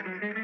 [0.00, 0.39] Mm-hmm.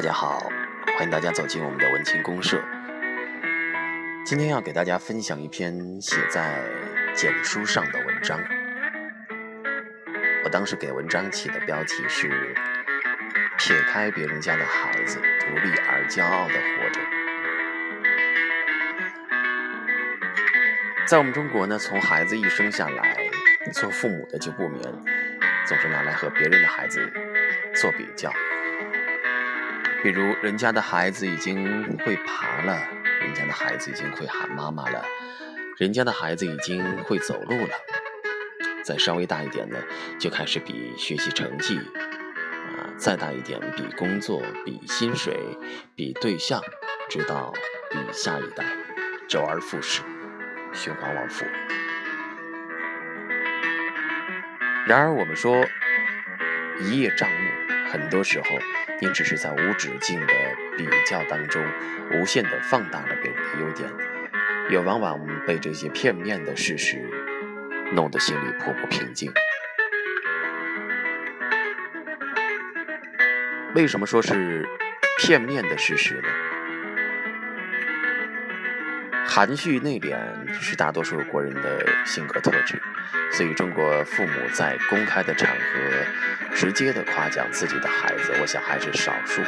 [0.00, 0.50] 大家好，
[0.96, 2.58] 欢迎大家走进我们的文青公社。
[4.24, 6.58] 今天要给大家分享一篇写在
[7.14, 8.40] 简书上的文章。
[10.42, 12.56] 我当时给文章起的标题是
[13.60, 17.00] “撇开别人家的孩子，独立而骄傲的活着”。
[21.04, 23.18] 在我们中国呢，从孩子一生下来，
[23.74, 24.82] 做父母的就不免
[25.66, 27.12] 总是拿来和别人的孩子
[27.74, 28.32] 做比较。
[30.02, 32.74] 比如，人家的孩子已经会爬了，
[33.20, 35.04] 人家的孩子已经会喊妈妈了，
[35.76, 37.74] 人家的孩子已经会走路了。
[38.82, 39.76] 再稍微大一点呢，
[40.18, 45.36] 就开始比学习成绩，啊，再大一点比工作、比薪水、
[45.94, 46.62] 比对象，
[47.10, 47.52] 直到
[47.90, 48.64] 比下一代，
[49.28, 50.00] 周而复始，
[50.72, 51.44] 循环往复。
[54.86, 55.62] 然而，我们说
[56.80, 57.36] 一叶障目，
[57.92, 58.46] 很多时候。
[59.02, 60.34] 你只是在无止境的
[60.76, 61.64] 比较当中，
[62.12, 63.90] 无限的放大了别人的优点，
[64.68, 67.02] 也往往被这些片面的事实
[67.92, 69.32] 弄得心里颇不平静。
[73.74, 74.68] 为什么说是
[75.18, 76.28] 片面的事实呢？
[79.26, 80.18] 含蓄内敛
[80.52, 82.82] 是大多数国人的性格特质，
[83.32, 89.42] 所以中国父母在公开的场合直接的夸奖自己的孩子，我想还是少数。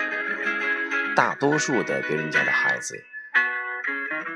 [1.14, 3.02] 大多数的别人家的孩子，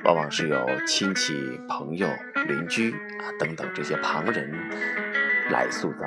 [0.05, 2.09] 往往是由亲戚、朋友、
[2.47, 4.51] 邻居啊等等这些旁人
[5.51, 6.01] 来塑造。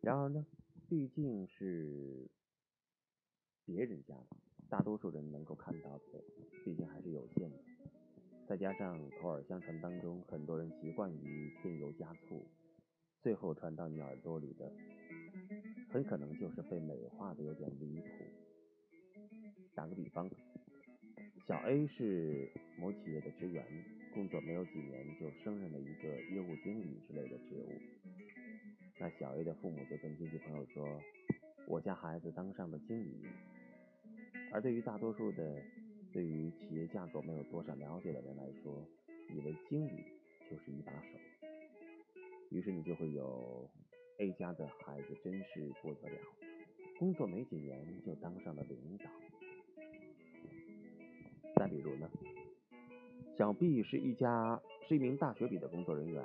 [0.00, 0.46] 然而呢？
[0.88, 2.30] 毕竟是
[3.66, 6.22] 别人家的，大多数人能够看到的，
[6.62, 7.56] 毕竟还是有限的。
[8.46, 12.46] 再加上口耳相传当中，很多人习惯于添油加醋，
[13.22, 14.70] 最后传到你耳朵里的，
[15.90, 18.08] 很可能就是被美化的有点离谱。
[19.74, 20.28] 打个比方，
[21.46, 23.64] 小 A 是某企业的职员，
[24.12, 27.68] 工作没有几年就升任了一个业务经理之类的职务。
[28.98, 31.00] 那小 A 的父母就跟亲戚朋友说
[31.68, 33.26] ：“我家孩子当上了经理。”
[34.50, 35.62] 而对于大多数的
[36.12, 38.82] 对于企业架构没有多少了解的人来说，
[39.34, 40.04] 以为经理
[40.50, 41.18] 就是一把手。
[42.50, 43.68] 于是你就会有
[44.18, 46.18] A 家的孩子真是不得了，
[46.98, 49.04] 工作没几年就当上了领导。
[51.56, 52.08] 再比如呢，
[53.36, 56.24] 小 B 是一家是一名大学里的工作人员。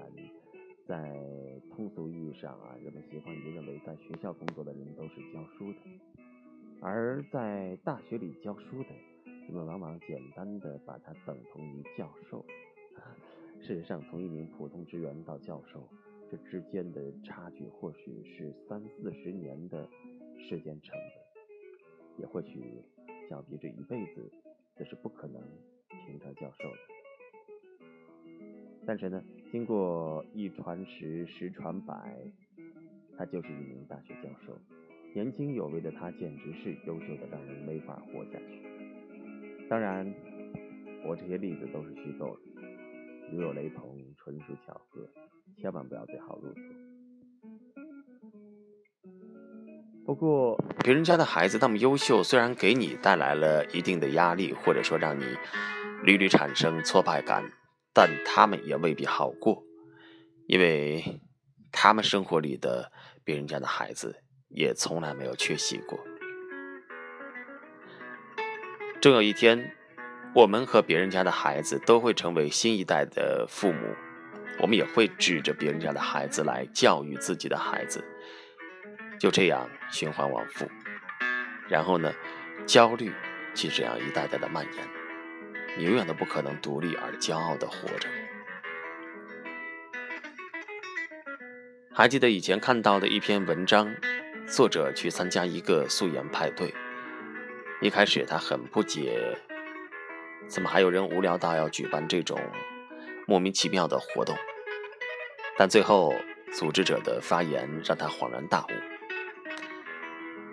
[0.85, 5.79] 在通俗意义上啊，人们习惯于认为，在学校工作的人都是教书的；
[6.85, 8.89] 而在大学里教书的，
[9.23, 12.45] 人们往往简单的把它等同于教授。
[13.63, 15.87] 事实上，从一名普通职员到教授，
[16.29, 19.87] 这之间的差距或许是三四十年的
[20.37, 22.83] 时间成本，也或许
[23.29, 24.29] 小毕这一辈子，
[24.75, 25.41] 这是不可能
[26.05, 26.77] 评成教授的。
[28.85, 32.29] 但是呢，经过一传十，十传百，
[33.17, 34.59] 他就是一名大学教授。
[35.13, 39.67] 年轻有为的他，简直是优秀的让人没法活下去。
[39.69, 40.11] 当然，
[41.05, 42.41] 我这些例子都是虚构的，
[43.31, 45.07] 如有雷同，纯属巧合，
[45.61, 46.63] 千万不要对号入座。
[50.03, 55.23] 不过，别人家的孩子那么优秀，虽然给你带来了一定的压力，或者说让你
[56.03, 57.43] 屡屡产生挫败感，
[57.93, 59.63] 但他们也未必好过，
[60.47, 61.21] 因为
[61.71, 62.91] 他们生活里的
[63.23, 64.23] 别人家的孩子。
[64.53, 65.99] 也从来没有缺席过。
[69.01, 69.75] 终有一天，
[70.33, 73.95] 我们和别人家的孩子都会成为新一代的父母，
[74.59, 78.01] 我们也会指着别人家的孩子来教育自己的孩子，
[79.19, 80.65] 就这样循环往复。
[81.67, 82.13] 然后呢，
[82.65, 83.11] 焦虑
[83.53, 84.87] 就这样一代代的蔓延，
[85.77, 88.07] 你永远都不可能独立而骄傲的活着。
[91.91, 93.93] 还记得以前看到的一篇文章。
[94.47, 96.73] 作者去参加一个素颜派对，
[97.81, 99.37] 一开始他很不解，
[100.47, 102.39] 怎么还有人无聊到要举办这种
[103.25, 104.35] 莫名其妙的活动？
[105.57, 106.13] 但最后
[106.53, 108.71] 组织者的发言让他恍然大悟。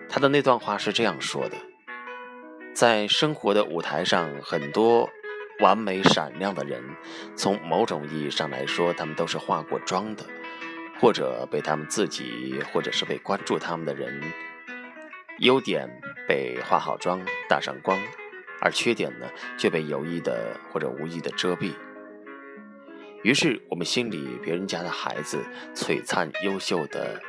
[0.09, 1.57] 他的那段话是这样说的：
[2.73, 5.09] 在生活的舞台上，很多
[5.59, 6.83] 完美闪亮的人，
[7.35, 10.25] 从某种意义上来说，他们都是化过妆的。
[11.01, 14.21] 或者被他们自己，或者是被关注他们的人，
[15.39, 15.89] 优点
[16.27, 17.19] 被化好妆、
[17.49, 17.99] 打上光，
[18.61, 19.27] 而缺点呢
[19.57, 21.73] 却被有意的或者无意的遮蔽。
[23.23, 25.43] 于是我们心里别人家的孩子
[25.73, 27.19] 璀璨优秀的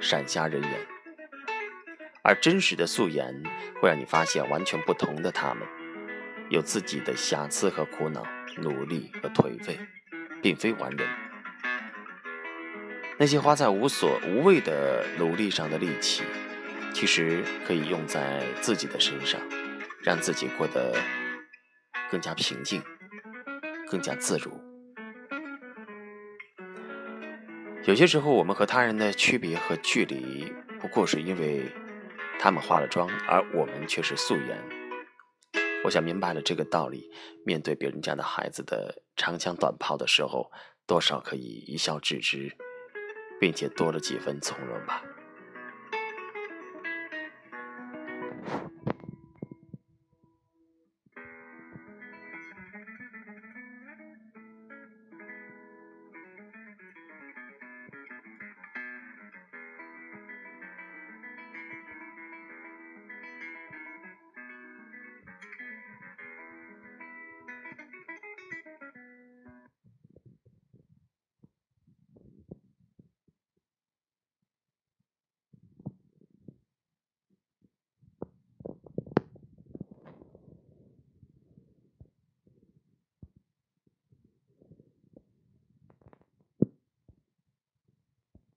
[0.00, 0.70] 闪瞎人眼，
[2.22, 3.32] 而真实的素颜
[3.80, 5.62] 会让你发现完全不同的他们，
[6.50, 8.26] 有自己的瑕疵和苦恼、
[8.58, 9.78] 努力和颓废，
[10.42, 11.08] 并非完人。
[13.24, 16.22] 那些花在无所无谓的努力上的力气，
[16.92, 19.40] 其实可以用在自己的身上，
[20.02, 20.94] 让自己过得
[22.10, 22.82] 更加平静，
[23.88, 24.52] 更加自如。
[27.86, 31.72] 有些时候，我们和他人的区别和距离，不过是因为
[32.38, 34.62] 他们化了妆，而我们却是素颜。
[35.82, 37.10] 我想明白了这个道理，
[37.46, 40.52] 面对别人家的孩子的长枪短炮的时候，
[40.86, 42.54] 多少可以一笑置之。
[43.44, 45.02] 并且多了几分从容吧。